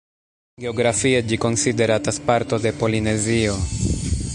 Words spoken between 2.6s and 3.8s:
de Polinezio.